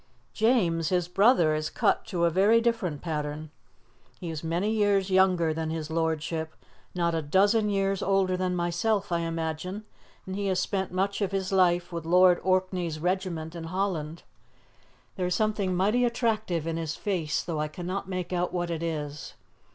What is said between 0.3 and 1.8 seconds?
"James, his brother, is